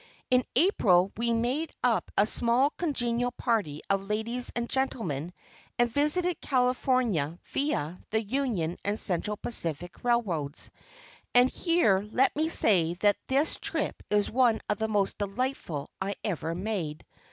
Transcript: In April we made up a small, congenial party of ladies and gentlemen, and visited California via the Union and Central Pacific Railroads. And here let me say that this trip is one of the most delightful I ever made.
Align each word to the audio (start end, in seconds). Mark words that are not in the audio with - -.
In 0.31 0.43
April 0.55 1.11
we 1.15 1.31
made 1.31 1.71
up 1.83 2.09
a 2.17 2.25
small, 2.25 2.71
congenial 2.71 3.29
party 3.29 3.81
of 3.87 4.09
ladies 4.09 4.51
and 4.55 4.67
gentlemen, 4.67 5.31
and 5.77 5.91
visited 5.91 6.41
California 6.41 7.37
via 7.53 7.99
the 8.09 8.23
Union 8.23 8.77
and 8.83 8.99
Central 8.99 9.37
Pacific 9.37 10.03
Railroads. 10.03 10.71
And 11.35 11.51
here 11.51 11.99
let 12.13 12.35
me 12.35 12.49
say 12.49 12.95
that 12.95 13.15
this 13.27 13.57
trip 13.59 14.01
is 14.09 14.27
one 14.27 14.59
of 14.67 14.79
the 14.79 14.87
most 14.87 15.19
delightful 15.19 15.91
I 16.01 16.15
ever 16.23 16.55
made. 16.55 17.05